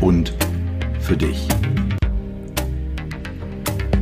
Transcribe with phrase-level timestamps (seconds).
[0.00, 0.32] und
[1.00, 1.46] für dich.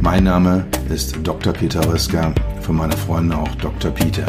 [0.01, 1.52] Mein Name ist Dr.
[1.52, 3.91] Peter Röska, für meine Freunde auch Dr.
[3.91, 4.27] Peter.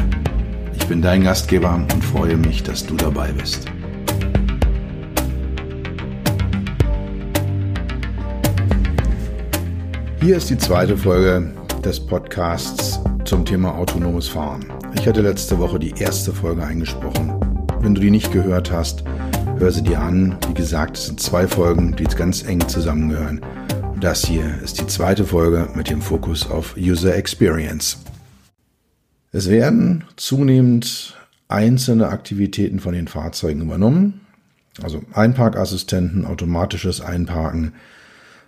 [0.78, 3.66] Ich bin dein Gastgeber und freue mich, dass du dabei bist.
[10.22, 14.66] Hier ist die zweite Folge des Podcasts zum Thema autonomes Fahren.
[14.96, 17.34] Ich hatte letzte Woche die erste Folge eingesprochen.
[17.80, 19.04] Wenn du die nicht gehört hast,
[19.58, 20.38] hör sie dir an.
[20.48, 23.42] Wie gesagt, es sind zwei Folgen, die ganz eng zusammengehören.
[23.94, 27.98] Und das hier ist die zweite Folge mit dem Fokus auf User Experience.
[29.32, 34.22] Es werden zunehmend einzelne Aktivitäten von den Fahrzeugen übernommen.
[34.82, 37.74] Also Einparkassistenten, automatisches Einparken,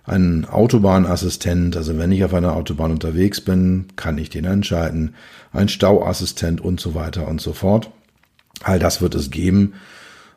[0.03, 5.15] ein Autobahnassistent, also wenn ich auf einer Autobahn unterwegs bin, kann ich den entscheiden,
[5.53, 7.91] ein Stauassistent und so weiter und so fort.
[8.63, 9.73] All das wird es geben.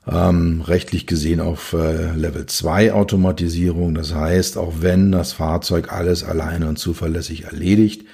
[0.06, 3.94] Ähm, rechtlich gesehen auf äh, Level 2 Automatisierung.
[3.94, 8.04] Das heißt, auch wenn das Fahrzeug alles alleine und zuverlässig erledigt,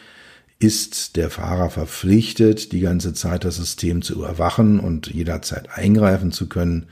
[0.60, 6.48] ist der Fahrer verpflichtet, die ganze Zeit das System zu überwachen und jederzeit eingreifen zu
[6.48, 6.86] können.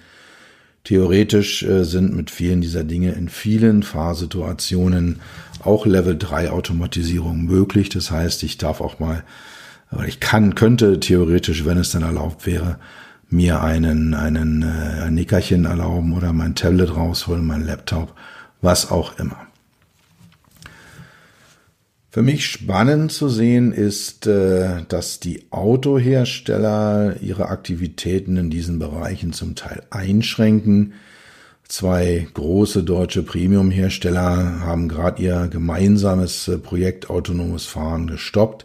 [0.82, 5.20] Theoretisch äh, sind mit vielen dieser Dinge in vielen Fahrsituationen
[5.62, 7.88] auch Level 3 Automatisierung möglich.
[7.88, 9.22] Das heißt, ich darf auch mal,
[9.90, 12.78] aber ich kann, könnte theoretisch, wenn es dann erlaubt wäre,
[13.30, 18.14] mir einen, einen äh, ein Nickerchen erlauben oder mein Tablet rausholen, mein Laptop,
[18.60, 19.48] was auch immer.
[22.10, 29.32] Für mich spannend zu sehen ist, äh, dass die Autohersteller ihre Aktivitäten in diesen Bereichen
[29.32, 30.94] zum Teil einschränken.
[31.68, 38.64] Zwei große deutsche Premium-Hersteller haben gerade ihr gemeinsames äh, Projekt autonomes Fahren gestoppt.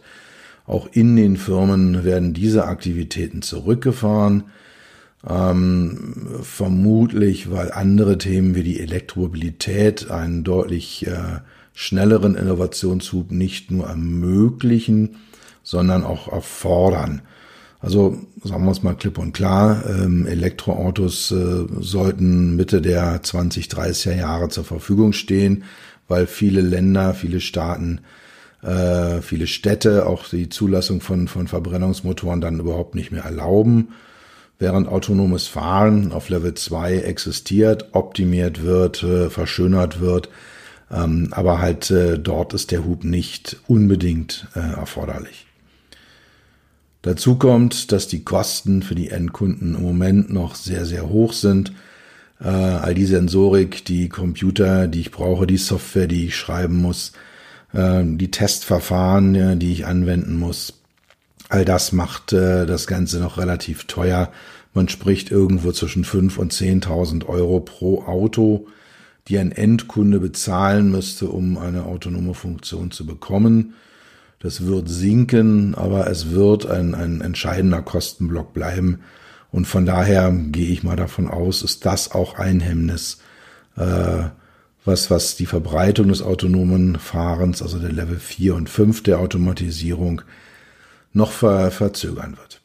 [0.66, 4.44] Auch in den Firmen werden diese Aktivitäten zurückgefahren.
[5.26, 11.40] Ähm, vermutlich, weil andere Themen wie die Elektromobilität einen deutlich äh,
[11.72, 15.16] schnelleren Innovationshub nicht nur ermöglichen,
[15.62, 17.22] sondern auch erfordern.
[17.80, 23.66] Also sagen wir es mal klipp und klar, ähm, Elektroautos äh, sollten Mitte der 20,
[23.66, 25.64] 30er Jahre zur Verfügung stehen,
[26.08, 28.00] weil viele Länder, viele Staaten,
[28.64, 33.88] äh, viele Städte auch die Zulassung von, von Verbrennungsmotoren dann überhaupt nicht mehr erlauben.
[34.58, 40.28] Während autonomes Fahren auf Level 2 existiert, optimiert wird, äh, verschönert wird,
[40.90, 45.46] ähm, aber halt äh, dort ist der Hub nicht unbedingt äh, erforderlich.
[47.02, 51.72] Dazu kommt, dass die Kosten für die Endkunden im Moment noch sehr, sehr hoch sind.
[52.40, 57.12] Äh, all die Sensorik, die Computer, die ich brauche, die Software, die ich schreiben muss,
[57.74, 60.80] die Testverfahren, die ich anwenden muss,
[61.48, 64.30] all das macht äh, das Ganze noch relativ teuer.
[64.74, 68.68] Man spricht irgendwo zwischen 5.000 und 10.000 Euro pro Auto
[69.28, 73.74] die ein Endkunde bezahlen müsste, um eine autonome Funktion zu bekommen.
[74.38, 79.00] Das wird sinken, aber es wird ein, ein entscheidender Kostenblock bleiben.
[79.50, 83.18] Und von daher gehe ich mal davon aus, ist das auch ein Hemmnis,
[83.76, 84.24] äh,
[84.84, 90.22] was, was die Verbreitung des autonomen Fahrens, also der Level 4 und 5 der Automatisierung,
[91.12, 92.60] noch ver, verzögern wird.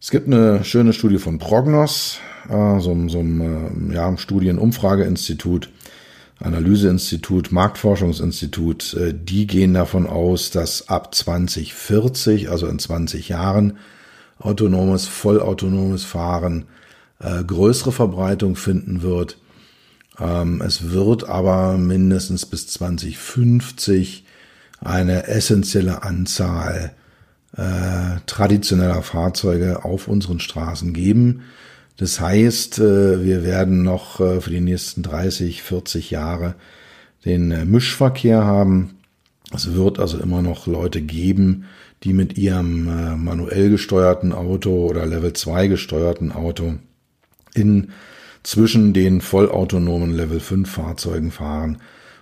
[0.00, 5.70] Es gibt eine schöne Studie von Prognos, äh, so, so einem äh, ja, Studien-Umfrageinstitut,
[6.40, 13.78] Analyseinstitut, Marktforschungsinstitut, äh, die gehen davon aus, dass ab 2040, also in 20 Jahren,
[14.38, 16.66] autonomes, vollautonomes Fahren
[17.20, 19.38] äh, größere Verbreitung finden wird.
[20.18, 24.24] Ähm, es wird aber mindestens bis 2050
[24.80, 26.92] eine essentielle Anzahl
[27.56, 31.42] äh, traditioneller Fahrzeuge auf unseren Straßen geben.
[31.96, 36.54] Das heißt, äh, wir werden noch äh, für die nächsten 30, 40 Jahre
[37.24, 38.98] den äh, Mischverkehr haben.
[39.54, 41.66] Es wird also immer noch Leute geben,
[42.02, 46.74] die mit ihrem manuell gesteuerten Auto oder Level 2 gesteuerten Auto
[47.54, 47.92] in
[48.44, 51.78] zwischen den vollautonomen Level 5 Fahrzeugen fahren.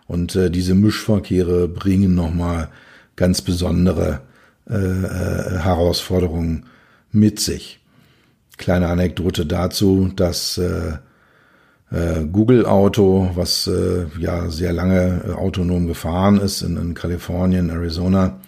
[0.07, 2.69] Und diese Mischverkehre bringen nochmal
[3.17, 4.21] ganz besondere
[4.69, 6.67] äh, Herausforderungen
[7.11, 7.81] mit sich.
[8.57, 10.95] Kleine Anekdote dazu, dass äh,
[11.91, 17.71] äh, Google Auto, was äh, ja sehr lange äh, autonom gefahren ist in, in Kalifornien,
[17.71, 18.41] Arizona.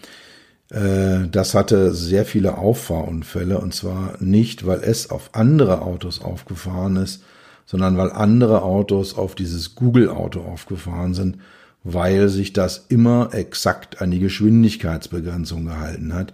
[0.70, 6.96] Äh, das hatte sehr viele Auffahrunfälle und zwar nicht, weil es auf andere Autos aufgefahren
[6.96, 7.22] ist,
[7.66, 11.38] sondern weil andere Autos auf dieses Google Auto aufgefahren sind,
[11.82, 16.32] weil sich das immer exakt an die Geschwindigkeitsbegrenzung gehalten hat.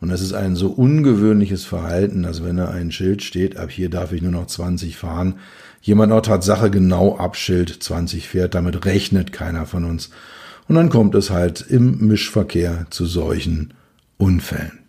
[0.00, 3.90] Und das ist ein so ungewöhnliches Verhalten, dass wenn da ein Schild steht, ab hier
[3.90, 5.36] darf ich nur noch 20 fahren,
[5.80, 10.10] jemand auch Tatsache genau abschild 20 fährt, damit rechnet keiner von uns.
[10.68, 13.74] Und dann kommt es halt im Mischverkehr zu solchen
[14.18, 14.87] Unfällen.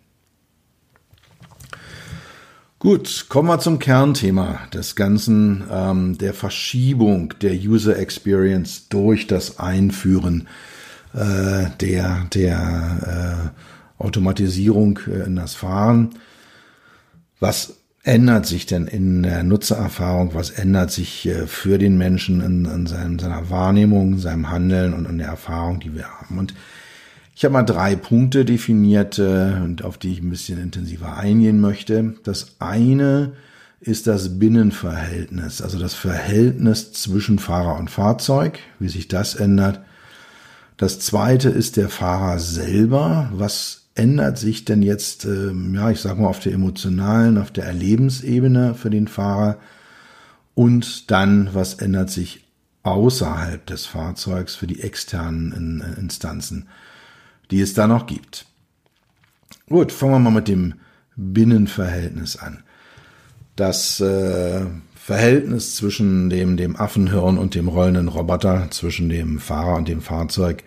[2.80, 9.58] Gut, kommen wir zum Kernthema des Ganzen, ähm, der Verschiebung der User Experience durch das
[9.58, 10.48] Einführen
[11.12, 13.52] äh, der, der
[14.00, 16.14] äh, Automatisierung äh, in das Fahren.
[17.38, 20.32] Was ändert sich denn in der Nutzererfahrung?
[20.32, 25.04] Was ändert sich äh, für den Menschen in, in seinem, seiner Wahrnehmung, seinem Handeln und
[25.06, 26.38] in der Erfahrung, die wir haben?
[26.38, 26.54] Und
[27.40, 31.58] ich habe mal drei Punkte definiert äh, und auf die ich ein bisschen intensiver eingehen
[31.58, 32.16] möchte.
[32.22, 33.32] Das eine
[33.80, 39.80] ist das Binnenverhältnis, also das Verhältnis zwischen Fahrer und Fahrzeug, wie sich das ändert.
[40.76, 43.30] Das zweite ist der Fahrer selber.
[43.32, 47.64] Was ändert sich denn jetzt, äh, ja, ich sage mal, auf der emotionalen, auf der
[47.64, 49.56] Erlebensebene für den Fahrer?
[50.54, 52.44] Und dann, was ändert sich
[52.82, 56.66] außerhalb des Fahrzeugs für die externen Instanzen?
[57.50, 58.46] Die es da noch gibt.
[59.68, 60.74] Gut, fangen wir mal mit dem
[61.16, 62.62] Binnenverhältnis an.
[63.56, 69.88] Das äh, Verhältnis zwischen dem, dem Affenhirn und dem rollenden Roboter, zwischen dem Fahrer und
[69.88, 70.62] dem Fahrzeug,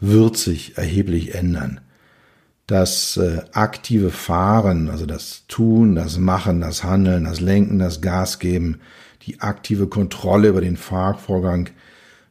[0.00, 1.80] wird sich erheblich ändern.
[2.66, 8.38] Das äh, aktive Fahren, also das Tun, das Machen, das Handeln, das Lenken, das Gas
[8.38, 8.80] geben,
[9.22, 11.70] die aktive Kontrolle über den Fahrvorgang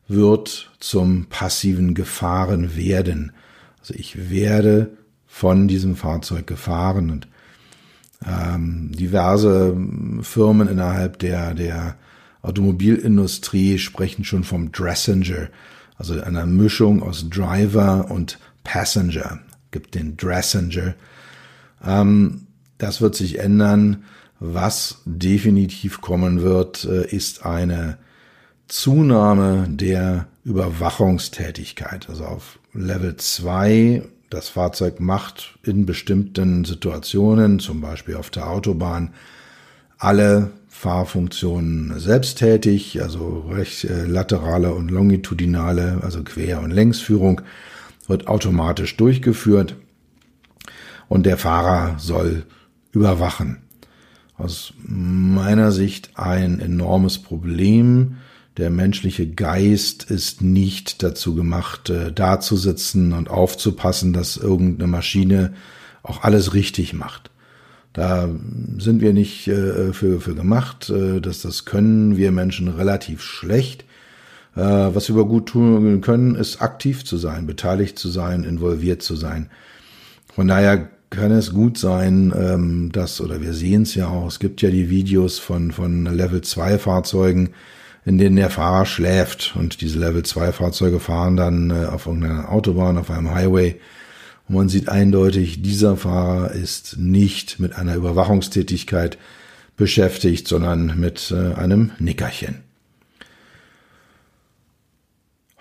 [0.08, 3.32] wird zum passiven Gefahren werden.
[3.84, 4.96] Also ich werde
[5.28, 7.28] von diesem Fahrzeug gefahren und
[8.26, 9.76] ähm, diverse
[10.22, 11.98] Firmen innerhalb der, der
[12.42, 15.50] Automobilindustrie sprechen schon vom Dressenger,
[15.98, 19.40] also einer Mischung aus Driver und Passenger.
[19.72, 20.96] Gibt den Dressenger.
[21.86, 22.48] Ähm,
[22.78, 24.06] das wird sich ändern.
[24.40, 27.98] Was definitiv kommen wird, äh, ist eine
[28.70, 32.08] Zunahme der Überwachungstätigkeit.
[32.08, 39.14] Also auf Level 2, das Fahrzeug macht in bestimmten Situationen, zum Beispiel auf der Autobahn,
[40.00, 47.42] alle Fahrfunktionen selbsttätig, also recht, äh, laterale und longitudinale, also Quer- und Längsführung,
[48.08, 49.76] wird automatisch durchgeführt
[51.08, 52.44] und der Fahrer soll
[52.92, 53.62] überwachen.
[54.36, 58.18] Aus meiner Sicht ein enormes Problem,
[58.58, 64.88] der menschliche Geist ist nicht dazu gemacht, äh, da zu sitzen und aufzupassen, dass irgendeine
[64.88, 65.54] Maschine
[66.04, 67.32] auch alles richtig macht.
[67.94, 68.30] Da
[68.78, 73.86] sind wir nicht äh, für, für gemacht, äh, dass das können wir Menschen relativ schlecht.
[74.56, 79.16] Was wir aber gut tun können, ist aktiv zu sein, beteiligt zu sein, involviert zu
[79.16, 79.50] sein.
[80.32, 84.38] Von daher kann es gut sein, ähm, dass, oder wir sehen es ja auch, es
[84.38, 87.50] gibt ja die Videos von, von Level 2 Fahrzeugen,
[88.06, 89.56] in denen der Fahrer schläft.
[89.56, 93.80] Und diese Level 2 Fahrzeuge fahren dann äh, auf irgendeiner Autobahn, auf einem Highway.
[94.48, 99.18] Und man sieht eindeutig, dieser Fahrer ist nicht mit einer Überwachungstätigkeit
[99.78, 102.64] beschäftigt, sondern mit äh, einem Nickerchen.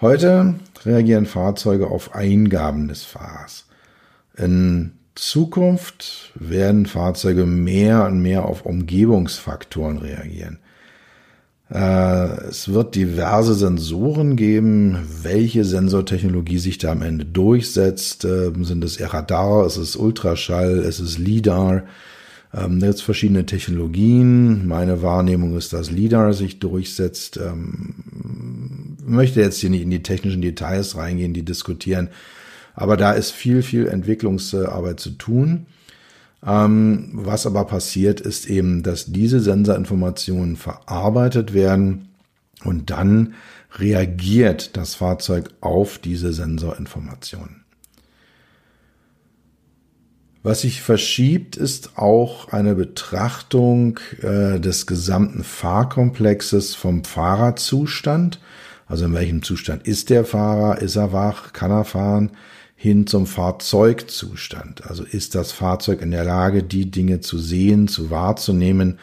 [0.01, 3.67] Heute reagieren Fahrzeuge auf Eingaben des Fahrers.
[4.37, 10.59] In Zukunft werden Fahrzeuge mehr und mehr auf Umgebungsfaktoren reagieren.
[11.73, 14.99] Äh, es wird diverse Sensoren geben.
[15.23, 21.01] Welche Sensortechnologie sich da am Ende durchsetzt, ähm, sind es Radar, ist es Ultraschall, ist
[21.01, 21.85] es LIDAR.
[22.53, 24.67] Ähm, da gibt es verschiedene Technologien.
[24.69, 27.39] Meine Wahrnehmung ist, dass LIDAR sich durchsetzt.
[27.39, 27.95] Ähm,
[29.03, 32.11] möchte jetzt hier nicht in die technischen Details reingehen, die diskutieren.
[32.75, 35.67] Aber da ist viel, viel Entwicklungsarbeit zu tun.
[36.45, 42.09] Ähm, was aber passiert, ist eben, dass diese Sensorinformationen verarbeitet werden
[42.65, 43.35] und dann
[43.79, 47.63] reagiert das Fahrzeug auf diese Sensorinformationen.
[50.43, 58.41] Was sich verschiebt, ist auch eine Betrachtung äh, des gesamten Fahrkomplexes vom Fahrerzustand.
[58.89, 60.83] Also in welchem Zustand ist der Fahrer?
[60.83, 61.53] Ist er wach?
[61.53, 62.33] Kann er fahren?
[62.83, 64.89] Hin zum Fahrzeugzustand.
[64.89, 68.99] Also ist das Fahrzeug in der Lage, die Dinge zu sehen, zu wahrzunehmen,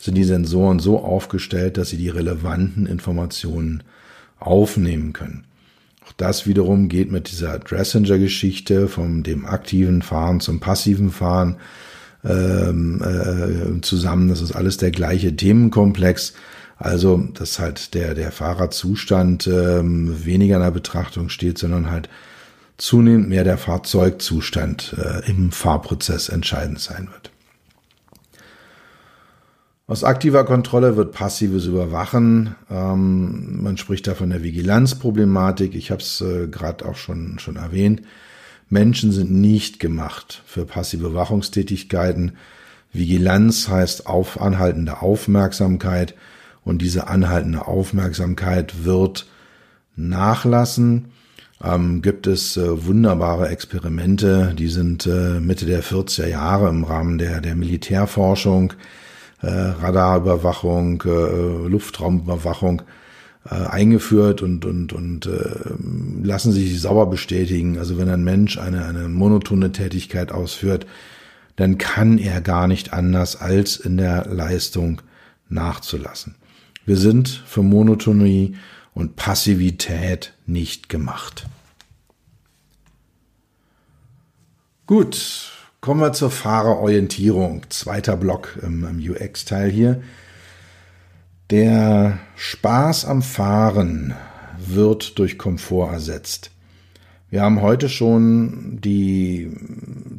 [0.00, 3.84] sind die Sensoren so aufgestellt, dass sie die relevanten Informationen
[4.40, 5.44] aufnehmen können.
[6.04, 11.58] Auch das wiederum geht mit dieser Dressinger-Geschichte vom dem aktiven Fahren zum passiven Fahren
[12.24, 14.30] ähm, äh, zusammen.
[14.30, 16.32] Das ist alles der gleiche Themenkomplex.
[16.76, 22.08] Also, dass halt der, der Fahrerzustand ähm, weniger in der Betrachtung steht, sondern halt
[22.82, 27.30] zunehmend mehr der Fahrzeugzustand äh, im Fahrprozess entscheidend sein wird.
[29.86, 32.56] Aus aktiver Kontrolle wird passives Überwachen.
[32.68, 35.76] Ähm, man spricht da von der Vigilanzproblematik.
[35.76, 38.02] Ich habe es äh, gerade auch schon, schon erwähnt.
[38.68, 42.32] Menschen sind nicht gemacht für passive Überwachungstätigkeiten.
[42.92, 46.14] Vigilanz heißt auf anhaltende Aufmerksamkeit
[46.64, 49.26] und diese anhaltende Aufmerksamkeit wird
[49.94, 51.12] nachlassen.
[51.62, 57.18] Ähm, gibt es äh, wunderbare Experimente, die sind äh, Mitte der 40er Jahre im Rahmen
[57.18, 58.72] der, der Militärforschung
[59.42, 62.82] äh, Radarüberwachung, äh, Luftraumüberwachung
[63.48, 67.78] äh, eingeführt und, und, und äh, lassen sich sauber bestätigen.
[67.78, 70.86] Also wenn ein Mensch eine, eine monotone Tätigkeit ausführt,
[71.56, 75.02] dann kann er gar nicht anders, als in der Leistung
[75.48, 76.34] nachzulassen.
[76.86, 78.56] Wir sind für Monotonie
[78.94, 81.46] und Passivität nicht gemacht.
[84.86, 85.52] Gut,
[85.84, 87.62] Kommen wir zur Fahrerorientierung.
[87.68, 90.00] Zweiter Block im, im UX-Teil hier.
[91.50, 94.14] Der Spaß am Fahren
[94.64, 96.52] wird durch Komfort ersetzt.
[97.30, 99.50] Wir haben heute schon die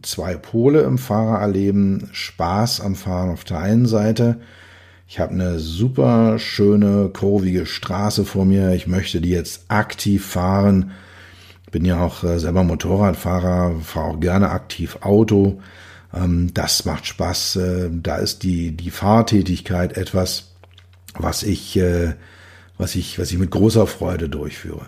[0.01, 2.09] zwei Pole im Fahrererleben.
[2.11, 4.41] Spaß am Fahren auf der einen Seite.
[5.07, 8.73] Ich habe eine super schöne, kurvige Straße vor mir.
[8.73, 10.91] Ich möchte die jetzt aktiv fahren
[11.73, 15.59] bin ja auch äh, selber Motorradfahrer, fahre auch gerne aktiv Auto.
[16.13, 17.57] Ähm, das macht Spaß.
[17.57, 20.53] Äh, da ist die, die Fahrtätigkeit etwas,
[21.15, 22.13] was ich, äh,
[22.77, 24.85] was ich, was ich mit großer Freude durchführe.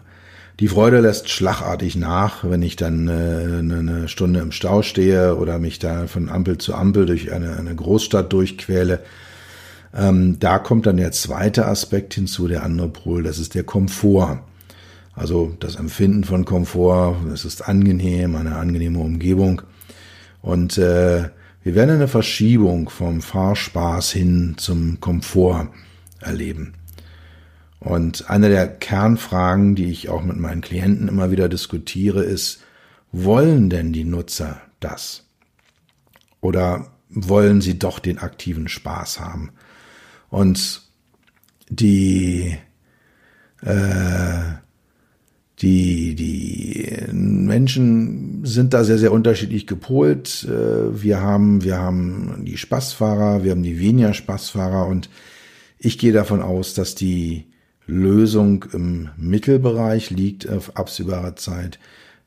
[0.61, 5.79] Die Freude lässt schlagartig nach, wenn ich dann eine Stunde im Stau stehe oder mich
[5.79, 9.01] da von Ampel zu Ampel durch eine, eine Großstadt durchquäle.
[9.95, 14.43] Ähm, da kommt dann der zweite Aspekt hinzu, der andere Pol, das ist der Komfort.
[15.13, 19.61] Also das Empfinden von Komfort, es ist angenehm, eine angenehme Umgebung.
[20.41, 21.29] Und äh,
[21.63, 25.69] wir werden eine Verschiebung vom Fahrspaß hin zum Komfort
[26.19, 26.73] erleben.
[27.79, 32.61] Und eine der Kernfragen, die ich auch mit meinen Klienten immer wieder diskutiere, ist,
[33.11, 35.23] wollen denn die Nutzer das?
[36.41, 39.51] Oder wollen sie doch den aktiven Spaß haben?
[40.29, 40.81] Und
[41.69, 42.57] die
[43.61, 44.55] äh,
[45.61, 50.45] die, die Menschen sind da sehr, sehr unterschiedlich gepolt.
[50.49, 55.09] Äh, wir haben, wir haben die Spaßfahrer, wir haben die weniger Spaßfahrer und
[55.79, 57.45] ich gehe davon aus, dass die
[57.87, 61.79] Lösung im Mittelbereich liegt auf absehbare Zeit.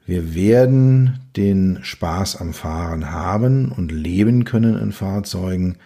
[0.06, 5.76] Wir werden den Spaß am Fahren haben und leben können in Fahrzeugen.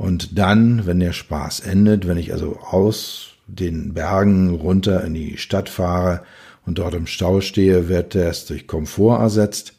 [0.00, 5.36] Und dann, wenn der Spaß endet, wenn ich also aus den Bergen runter in die
[5.36, 6.22] Stadt fahre
[6.64, 9.74] und dort im Stau stehe, wird es durch Komfort ersetzt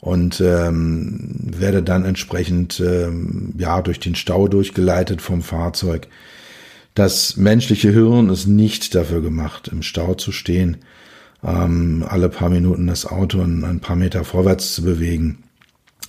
[0.00, 6.08] und ähm, werde dann entsprechend ähm, ja durch den Stau durchgeleitet vom Fahrzeug.
[6.94, 10.78] Das menschliche Hirn ist nicht dafür gemacht, im Stau zu stehen,
[11.44, 15.44] ähm, alle paar Minuten das Auto ein paar Meter vorwärts zu bewegen.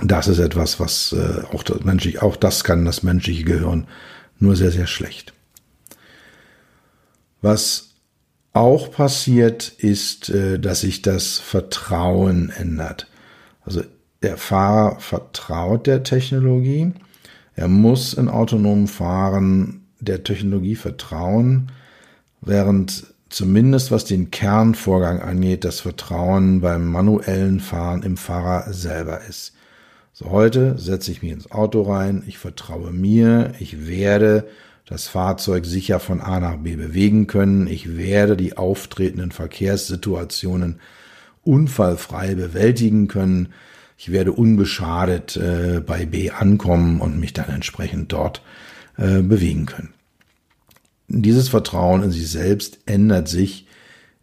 [0.05, 3.87] Das ist etwas, was äh, auch das menschliche, auch das kann das menschliche Gehirn
[4.37, 5.33] nur sehr, sehr schlecht.
[7.41, 7.91] Was
[8.51, 13.07] auch passiert ist, äh, dass sich das Vertrauen ändert.
[13.65, 13.83] Also
[14.21, 16.91] der Fahrer vertraut der Technologie.
[17.55, 21.71] Er muss in autonomen Fahren der Technologie vertrauen,
[22.41, 29.52] während zumindest was den Kernvorgang angeht, das Vertrauen beim manuellen Fahren im Fahrer selber ist.
[30.15, 34.47] So heute setze ich mich ins Auto rein, ich vertraue mir, ich werde
[34.85, 37.65] das Fahrzeug sicher von A nach B bewegen können.
[37.65, 40.79] Ich werde die auftretenden Verkehrssituationen
[41.41, 43.53] unfallfrei bewältigen können.
[43.97, 48.43] Ich werde unbeschadet äh, bei B ankommen und mich dann entsprechend dort
[48.97, 49.93] äh, bewegen können.
[51.07, 53.65] Dieses Vertrauen in sich selbst ändert sich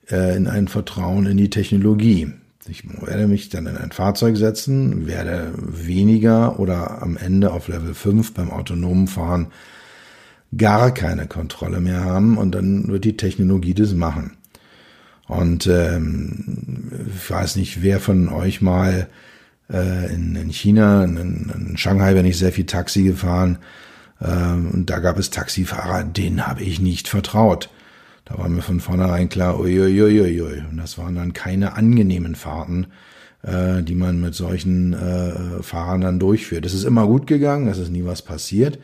[0.09, 2.33] äh, in ein Vertrauen in die Technologie.
[2.69, 7.95] Ich werde mich dann in ein Fahrzeug setzen, werde weniger oder am Ende auf Level
[7.95, 9.49] 5 beim autonomen Fahren
[10.57, 14.37] gar keine Kontrolle mehr haben und dann wird die Technologie das machen.
[15.27, 19.09] Und ähm, ich weiß nicht, wer von euch mal
[19.73, 23.59] äh, in, in China, in, in Shanghai bin ich sehr viel Taxi gefahren,
[24.23, 27.71] Ähm, und da gab es Taxifahrer, denen habe ich nicht vertraut.
[28.25, 30.63] Da war mir von vornherein klar, uiuiuiui.
[30.71, 32.87] Und das waren dann keine angenehmen Fahrten,
[33.43, 36.67] äh, die man mit solchen äh, Fahrern dann durchführt.
[36.67, 38.79] Es ist immer gut gegangen, es ist nie was passiert.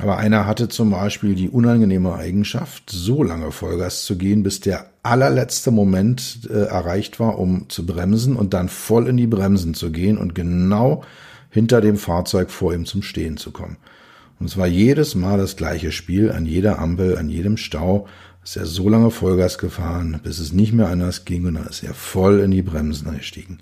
[0.00, 4.90] Aber einer hatte zum Beispiel die unangenehme Eigenschaft, so lange Vollgas zu gehen, bis der
[5.02, 9.90] allerletzte Moment äh, erreicht war, um zu bremsen und dann voll in die Bremsen zu
[9.90, 11.02] gehen und genau
[11.50, 13.78] hinter dem Fahrzeug vor ihm zum Stehen zu kommen.
[14.38, 18.06] Und es war jedes Mal das gleiche Spiel, an jeder Ampel, an jedem Stau
[18.44, 21.82] ist er so lange Vollgas gefahren, bis es nicht mehr anders ging und dann ist
[21.82, 23.58] er voll in die Bremsen gestiegen.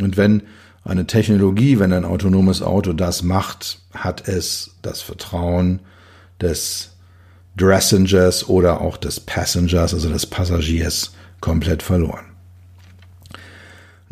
[0.00, 0.42] Und wenn
[0.82, 5.80] eine Technologie, wenn ein autonomes Auto das macht, hat es das Vertrauen
[6.40, 6.96] des
[7.56, 12.31] Dressengers oder auch des Passengers, also des Passagiers, komplett verloren.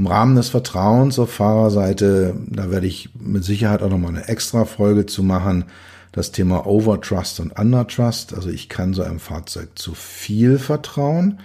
[0.00, 4.64] Im Rahmen des Vertrauens auf Fahrerseite, da werde ich mit Sicherheit auch nochmal eine extra
[4.64, 5.66] Folge zu machen,
[6.10, 8.32] das Thema Overtrust und Undertrust.
[8.32, 11.40] Also ich kann so einem Fahrzeug zu viel vertrauen.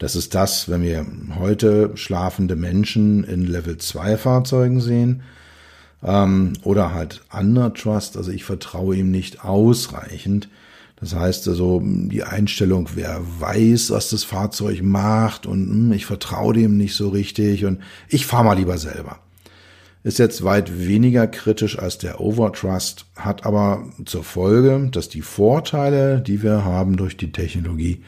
[0.00, 1.06] Das ist das, wenn wir
[1.38, 5.22] heute schlafende Menschen in Level 2 Fahrzeugen sehen.
[6.02, 10.48] Ähm, oder halt Undertrust, also ich vertraue ihm nicht ausreichend.
[11.04, 16.54] Das heißt also, die Einstellung, wer weiß, was das Fahrzeug macht und hm, ich vertraue
[16.54, 19.18] dem nicht so richtig und ich fahre mal lieber selber.
[20.02, 26.22] Ist jetzt weit weniger kritisch als der Overtrust, hat aber zur Folge, dass die Vorteile,
[26.22, 28.02] die wir haben durch die Technologie,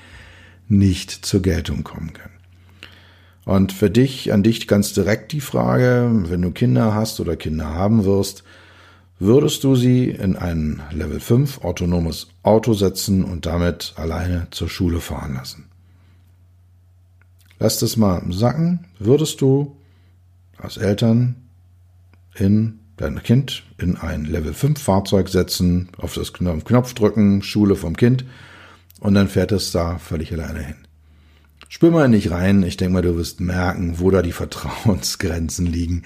[0.66, 2.32] nicht zur Geltung kommen können.
[3.44, 7.74] Und für dich, an dich ganz direkt die Frage, wenn du Kinder hast oder Kinder
[7.74, 8.42] haben wirst,
[9.18, 15.00] würdest du sie in ein Level 5 autonomes Auto setzen und damit alleine zur Schule
[15.00, 15.68] fahren lassen.
[17.58, 18.87] Lass das mal sacken.
[18.99, 19.76] Würdest du
[20.58, 21.37] als Eltern
[22.35, 27.96] in dein Kind in ein Level 5 Fahrzeug setzen, auf das Knopf drücken, Schule vom
[27.96, 28.25] Kind
[29.00, 30.76] und dann fährt es da völlig alleine hin.
[31.68, 36.02] Spür mal nicht rein, ich denke mal, du wirst merken, wo da die Vertrauensgrenzen liegen,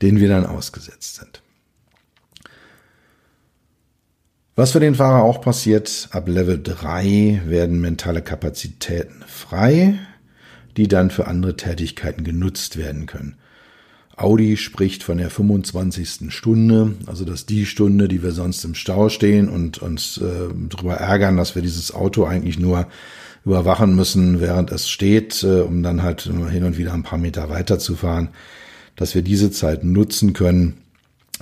[0.00, 1.42] denen wir dann ausgesetzt sind.
[4.54, 9.98] Was für den Fahrer auch passiert, ab Level 3 werden mentale Kapazitäten frei,
[10.76, 13.36] die dann für andere Tätigkeiten genutzt werden können.
[14.14, 16.30] Audi spricht von der 25.
[16.30, 20.96] Stunde, also dass die Stunde, die wir sonst im Stau stehen und uns äh, darüber
[20.96, 22.88] ärgern, dass wir dieses Auto eigentlich nur
[23.46, 27.48] überwachen müssen, während es steht, äh, um dann halt hin und wieder ein paar Meter
[27.48, 28.28] weiterzufahren,
[28.96, 30.81] dass wir diese Zeit nutzen können,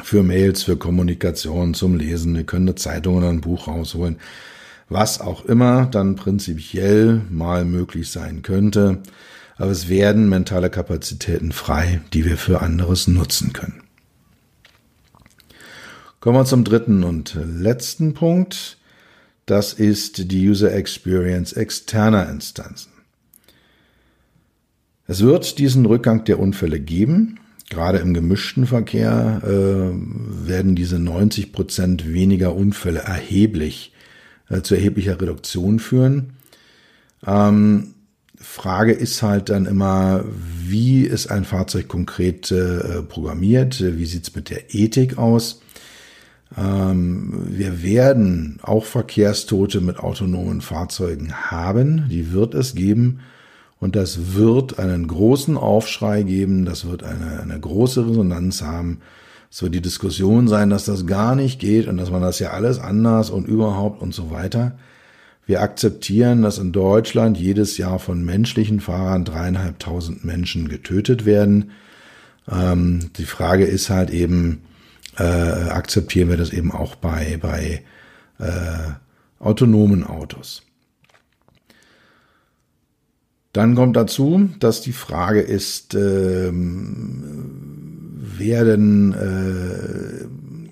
[0.02, 2.36] für Mails, für Kommunikation, zum Lesen.
[2.36, 4.18] Wir können eine Zeitung oder ein Buch rausholen.
[4.88, 9.02] Was auch immer dann prinzipiell mal möglich sein könnte.
[9.56, 13.82] Aber es werden mentale Kapazitäten frei, die wir für anderes nutzen können.
[16.18, 18.78] Kommen wir zum dritten und letzten Punkt.
[19.46, 22.92] Das ist die User Experience externer Instanzen.
[25.06, 27.40] Es wird diesen Rückgang der Unfälle geben.
[27.70, 33.92] Gerade im gemischten Verkehr äh, werden diese 90 Prozent weniger Unfälle erheblich
[34.48, 36.32] äh, zu erheblicher Reduktion führen.
[37.24, 37.94] Ähm,
[38.36, 40.24] Frage ist halt dann immer,
[40.66, 43.80] wie ist ein Fahrzeug konkret äh, programmiert?
[43.80, 45.60] Wie sieht's mit der Ethik aus?
[46.56, 52.08] Ähm, wir werden auch Verkehrstote mit autonomen Fahrzeugen haben.
[52.08, 53.20] Die wird es geben.
[53.80, 59.00] Und das wird einen großen Aufschrei geben, das wird eine, eine große Resonanz haben.
[59.50, 62.50] Es wird die Diskussion sein, dass das gar nicht geht und dass man das ja
[62.50, 64.78] alles anders und überhaupt und so weiter.
[65.46, 71.72] Wir akzeptieren, dass in Deutschland jedes Jahr von menschlichen Fahrern dreieinhalbtausend Menschen getötet werden.
[72.48, 74.60] Ähm, die Frage ist halt eben,
[75.18, 77.82] äh, akzeptieren wir das eben auch bei, bei
[78.38, 78.92] äh,
[79.40, 80.62] autonomen Autos.
[83.52, 87.60] Dann kommt dazu, dass die Frage ist, ähm,
[88.38, 90.26] werden äh,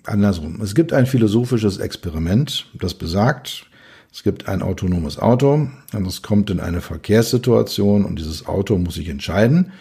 [0.09, 0.61] andersrum.
[0.63, 3.67] Es gibt ein philosophisches Experiment, das besagt,
[4.13, 8.95] es gibt ein autonomes Auto und es kommt in eine Verkehrssituation und dieses Auto muss
[8.95, 9.73] sich entscheiden,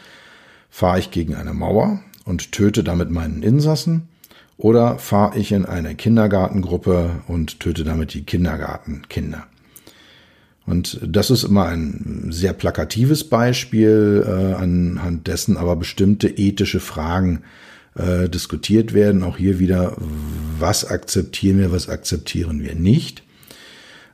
[0.70, 4.10] fahre ich gegen eine Mauer und töte damit meinen Insassen
[4.58, 9.48] oder fahre ich in eine Kindergartengruppe und töte damit die Kindergartenkinder.
[10.68, 17.42] Und das ist immer ein sehr plakatives Beispiel, äh, anhand dessen aber bestimmte ethische Fragen
[17.96, 19.24] äh, diskutiert werden.
[19.24, 19.96] Auch hier wieder,
[20.60, 23.24] was akzeptieren wir, was akzeptieren wir nicht.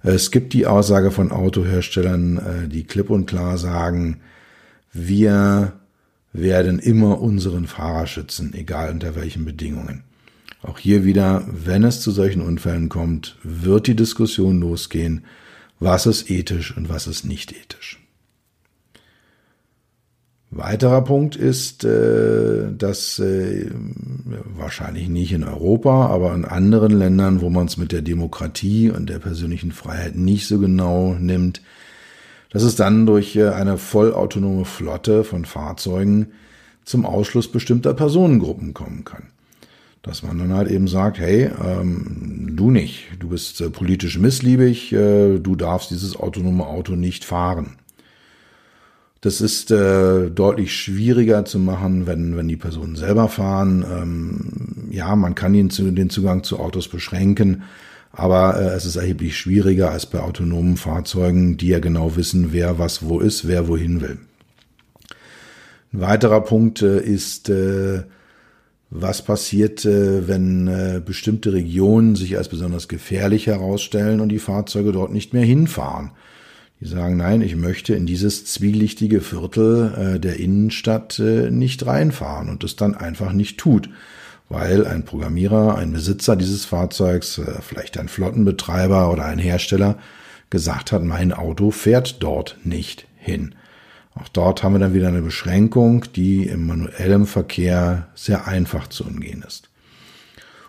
[0.04, 4.20] Es gibt die Aussage von Autoherstellern, äh, die klipp und klar sagen,
[4.92, 5.74] wir
[6.34, 10.04] werden immer unseren Fahrer schützen, egal unter welchen Bedingungen.
[10.62, 15.24] Auch hier wieder, wenn es zu solchen Unfällen kommt, wird die Diskussion losgehen,
[15.84, 18.00] was ist ethisch und was ist nicht ethisch.
[20.56, 23.72] Weiterer Punkt ist, äh, dass äh,
[24.56, 29.10] wahrscheinlich nicht in Europa, aber in anderen Ländern, wo man es mit der Demokratie und
[29.10, 31.62] der persönlichen Freiheit nicht so genau nimmt,
[32.52, 36.34] dass es dann durch äh, eine vollautonome Flotte von Fahrzeugen
[36.86, 39.24] zum Ausschluss bestimmter Personengruppen kommen kann.
[40.04, 44.92] Dass man dann halt eben sagt, hey, ähm, du nicht, du bist äh, politisch missliebig,
[44.94, 47.78] äh, du darfst dieses autonome Auto nicht fahren.
[49.22, 53.86] Das ist äh, deutlich schwieriger zu machen, wenn, wenn die Personen selber fahren.
[53.90, 57.64] Ähm, ja, man kann ihnen zu, den Zugang zu Autos beschränken,
[58.12, 62.80] aber äh, es ist erheblich schwieriger als bei autonomen Fahrzeugen, die ja genau wissen, wer
[62.80, 64.18] was wo ist, wer wohin will.
[65.94, 68.04] Ein weiterer Punkt äh, ist, äh,
[68.96, 74.92] was passiert, äh, wenn äh, bestimmte Regionen sich als besonders gefährlich herausstellen und die Fahrzeuge
[74.92, 76.12] dort nicht mehr hinfahren.
[76.80, 82.64] Die sagen, nein, ich möchte in dieses zwielichtige Viertel äh, der Innenstadt nicht reinfahren und
[82.64, 83.90] es dann einfach nicht tut,
[84.50, 89.98] weil ein Programmierer, ein Besitzer dieses Fahrzeugs, vielleicht ein Flottenbetreiber oder ein Hersteller
[90.52, 93.56] gesagt hat, mein Auto fährt dort nicht hin.
[94.16, 99.06] Auch dort haben wir dann wieder eine Beschränkung, die im manuellen Verkehr sehr einfach zu
[99.06, 99.70] umgehen ist.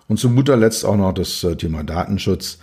[0.09, 2.59] Und zu guter Letzt auch noch das äh, Thema Datenschutz.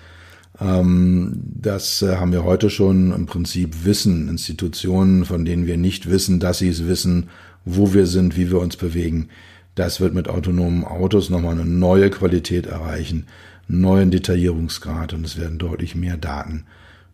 [0.59, 6.09] Ähm, das äh, haben wir heute schon im Prinzip Wissen, Institutionen, von denen wir nicht
[6.09, 7.29] wissen, dass sie es wissen,
[7.65, 9.29] wo wir sind, wie wir uns bewegen.
[9.75, 13.27] Das wird mit autonomen Autos nochmal eine neue Qualität erreichen,
[13.69, 16.65] einen neuen Detaillierungsgrad und es werden deutlich mehr Daten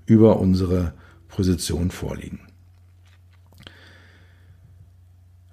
[0.06, 0.94] über unsere
[1.28, 2.47] Position vorliegen.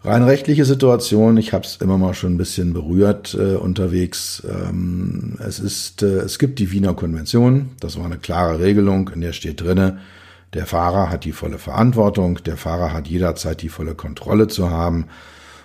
[0.05, 4.43] Rein rechtliche Situation, ich habe es immer mal schon ein bisschen berührt äh, unterwegs.
[4.47, 9.23] Ähm, es ist, äh, es gibt die Wiener Konvention, das war eine klare Regelung, in
[9.23, 10.01] der steht drinne,
[10.53, 15.07] der Fahrer hat die volle Verantwortung, der Fahrer hat jederzeit die volle Kontrolle zu haben.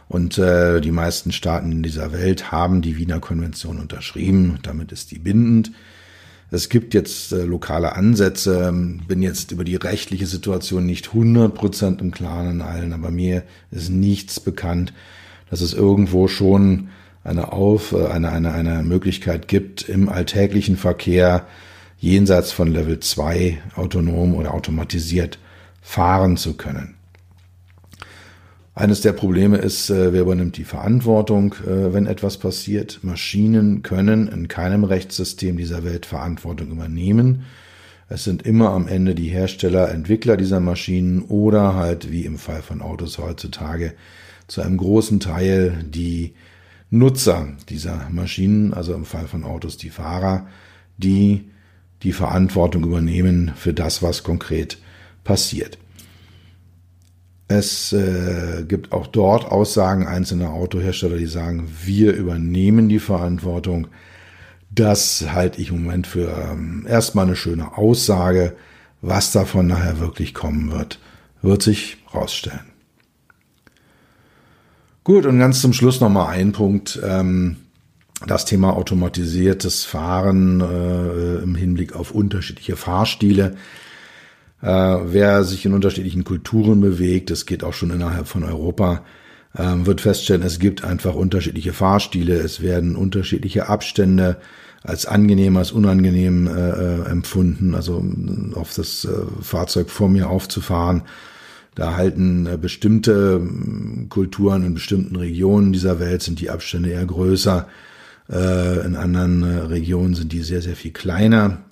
[0.07, 4.57] Und äh, die meisten Staaten in dieser Welt haben die Wiener Konvention unterschrieben.
[4.63, 5.71] Damit ist die bindend.
[6.51, 8.73] Es gibt jetzt äh, lokale Ansätze,
[9.07, 13.89] bin jetzt über die rechtliche Situation nicht 100% im Klaren in allen, aber mir ist
[13.89, 14.93] nichts bekannt,
[15.49, 16.89] dass es irgendwo schon
[17.23, 21.45] eine Auf, äh, eine, eine, eine Möglichkeit gibt, im alltäglichen Verkehr
[21.99, 25.37] jenseits von Level 2 autonom oder automatisiert
[25.81, 26.98] fahren zu können.
[28.79, 32.99] Eines der Probleme ist, äh, wer übernimmt die Verantwortung, äh, wenn etwas passiert.
[33.01, 37.43] Maschinen können in keinem Rechtssystem dieser Welt Verantwortung übernehmen.
[38.07, 42.61] Es sind immer am Ende die Hersteller, Entwickler dieser Maschinen oder halt wie im Fall
[42.61, 43.95] von Autos heutzutage
[44.47, 46.31] zu einem großen Teil die
[46.89, 50.47] Nutzer dieser Maschinen, also im Fall von Autos die Fahrer,
[50.97, 51.49] die
[52.03, 54.77] die Verantwortung übernehmen für das, was konkret
[55.25, 55.77] passiert.
[57.49, 63.87] Es äh, gibt auch dort Aussagen einzelner Autohersteller, die sagen, wir übernehmen die Verantwortung.
[64.69, 68.55] Das halte ich im Moment für ähm, erstmal eine schöne Aussage.
[69.01, 70.99] Was davon nachher wirklich kommen wird,
[71.41, 72.69] wird sich rausstellen.
[75.03, 76.99] Gut, und ganz zum Schluss nochmal ein Punkt.
[77.03, 77.57] Ähm,
[78.27, 83.55] das Thema automatisiertes Fahren äh, im Hinblick auf unterschiedliche Fahrstile.
[84.61, 89.03] Äh, wer sich in unterschiedlichen Kulturen bewegt, es geht auch schon innerhalb von Europa,
[89.53, 94.37] äh, wird feststellen, es gibt einfach unterschiedliche Fahrstile, es werden unterschiedliche Abstände
[94.83, 98.03] als angenehm, als unangenehm äh, äh empfunden, also
[98.55, 99.09] auf das äh,
[99.41, 101.03] Fahrzeug vor mir aufzufahren.
[101.75, 103.41] Da halten äh, bestimmte
[104.09, 107.67] Kulturen in bestimmten Regionen dieser Welt sind die Abstände eher größer.
[108.31, 111.63] in anderen Regionen sind die sehr, sehr viel kleiner.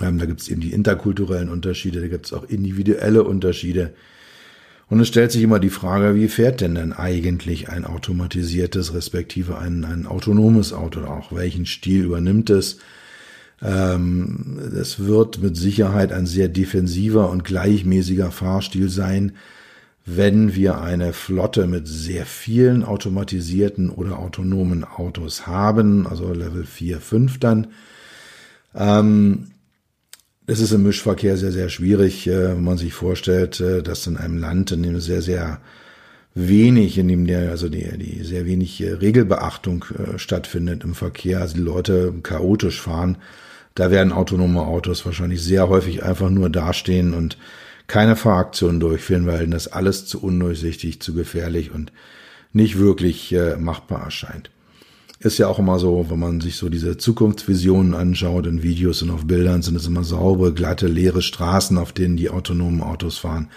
[0.00, 3.92] Ähm, da gibt es eben die interkulturellen Unterschiede, da gibt es auch individuelle Unterschiede.
[4.88, 9.56] Und es stellt sich immer die Frage, wie fährt denn denn eigentlich ein automatisiertes, respektive
[9.58, 11.32] ein, ein autonomes Auto auch?
[11.32, 12.78] Welchen Stil übernimmt es?
[13.62, 19.32] Ähm, es wird mit Sicherheit ein sehr defensiver und gleichmäßiger Fahrstil sein,
[20.06, 27.00] wenn wir eine Flotte mit sehr vielen automatisierten oder autonomen Autos haben, also Level 4,
[27.00, 27.68] 5 dann.
[28.74, 29.52] Ähm,
[30.50, 34.16] es ist im Mischverkehr sehr, sehr schwierig, äh, wenn man sich vorstellt, äh, dass in
[34.16, 35.60] einem Land, in dem sehr, sehr
[36.34, 39.84] wenig, in dem der, also die, die sehr wenig äh, Regelbeachtung
[40.16, 43.18] stattfindet im Verkehr, also die Leute chaotisch fahren,
[43.76, 47.38] da werden autonome Autos wahrscheinlich sehr häufig einfach nur dastehen und
[47.86, 51.92] keine Fahraktionen durchführen, weil das alles zu undurchsichtig, zu gefährlich und
[52.52, 54.50] nicht wirklich machbar erscheint.
[55.22, 59.10] Ist ja auch immer so, wenn man sich so diese Zukunftsvisionen anschaut in Videos und
[59.10, 63.50] auf Bildern, sind es immer saubere, glatte, leere Straßen, auf denen die autonomen Autos fahren.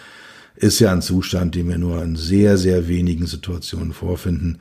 [0.58, 4.60] Ist ja ein Zustand, den wir nur in sehr, sehr wenigen Situationen vorfinden.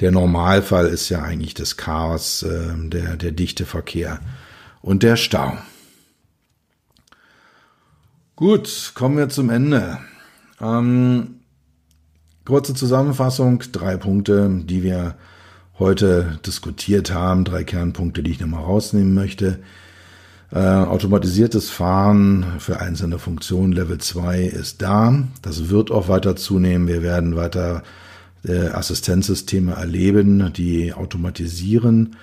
[0.00, 4.20] Der Normalfall ist ja eigentlich das Chaos, äh, der, der dichte Verkehr
[4.80, 5.58] und der Stau.
[8.34, 9.98] Gut, kommen wir zum Ende.
[10.58, 11.40] Ähm,
[12.46, 15.16] kurze Zusammenfassung, drei Punkte, die wir
[15.80, 19.58] heute diskutiert haben, drei Kernpunkte, die ich nochmal rausnehmen möchte.
[20.52, 25.24] Äh, automatisiertes Fahren für einzelne Funktionen Level 2 ist da.
[25.42, 26.86] Das wird auch weiter zunehmen.
[26.86, 27.82] Wir werden weiter
[28.44, 32.16] äh, Assistenzsysteme erleben, die automatisieren,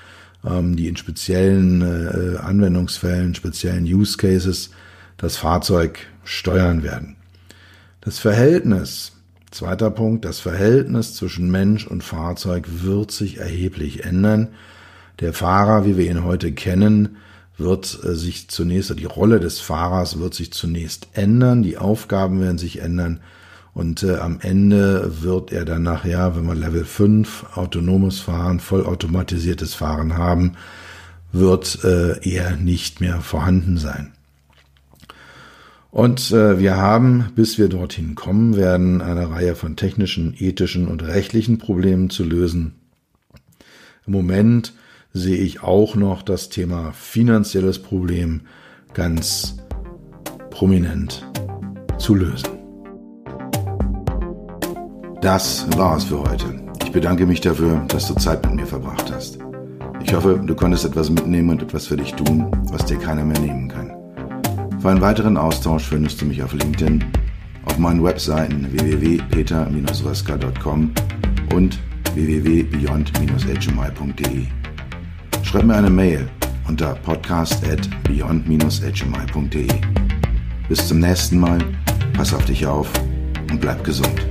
[0.45, 4.69] ähm, die in speziellen äh, Anwendungsfällen, speziellen Use Cases
[5.17, 7.15] das Fahrzeug steuern werden.
[8.01, 9.13] Das Verhältnis
[9.57, 14.49] Zweiter Punkt, das Verhältnis zwischen Mensch und Fahrzeug wird sich erheblich ändern.
[15.19, 17.17] Der Fahrer, wie wir ihn heute kennen,
[17.57, 22.59] wird äh, sich zunächst, die Rolle des Fahrers wird sich zunächst ändern, die Aufgaben werden
[22.59, 23.19] sich ändern
[23.73, 29.73] und äh, am Ende wird er dann nachher, wenn wir Level 5 autonomes Fahren, vollautomatisiertes
[29.73, 30.51] Fahren haben,
[31.31, 34.13] wird äh, er nicht mehr vorhanden sein.
[35.97, 41.01] Und äh, wir haben, bis wir dorthin kommen werden, eine Reihe von technischen, ethischen und
[41.01, 42.75] rechtlichen Problemen zu lösen.
[44.05, 44.73] Im Moment
[45.12, 48.41] sehe ich auch noch das Thema finanzielles Problem
[48.93, 49.57] ganz
[50.51, 51.27] prominent
[51.97, 52.49] zu lösen.
[55.21, 56.62] Das war es für heute.
[56.83, 59.39] Ich bedanke mich dafür, dass du Zeit mit mir verbracht hast.
[60.03, 63.39] Ich hoffe, du konntest etwas mitnehmen und etwas für dich tun, was dir keiner mehr
[63.39, 63.96] nehmen kann.
[64.88, 67.04] Für einen weiteren Austausch findest du mich auf LinkedIn,
[67.65, 70.93] auf meinen Webseiten www.peter-röska.com
[71.54, 71.78] und
[72.13, 74.45] www.beyond-hmi.de.
[75.43, 76.30] Schreib mir eine Mail
[76.69, 79.67] unter podcast at beyond-hmi.de.
[80.69, 81.60] Bis zum nächsten Mal,
[82.13, 82.89] pass auf dich auf
[83.52, 84.26] und bleib gesund.